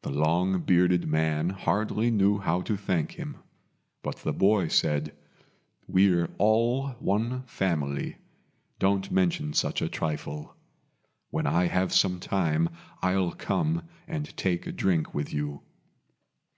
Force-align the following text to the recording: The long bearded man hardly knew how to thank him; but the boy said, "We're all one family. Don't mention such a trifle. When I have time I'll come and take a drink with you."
The 0.00 0.10
long 0.10 0.62
bearded 0.62 1.06
man 1.06 1.50
hardly 1.50 2.10
knew 2.10 2.38
how 2.38 2.62
to 2.62 2.78
thank 2.78 3.12
him; 3.18 3.36
but 4.02 4.16
the 4.22 4.32
boy 4.32 4.68
said, 4.68 5.14
"We're 5.86 6.30
all 6.38 6.92
one 6.98 7.42
family. 7.42 8.16
Don't 8.78 9.10
mention 9.10 9.52
such 9.52 9.82
a 9.82 9.88
trifle. 9.90 10.56
When 11.28 11.46
I 11.46 11.66
have 11.66 11.92
time 12.20 12.70
I'll 13.02 13.32
come 13.32 13.82
and 14.08 14.34
take 14.34 14.66
a 14.66 14.72
drink 14.72 15.12
with 15.12 15.30
you." 15.34 15.60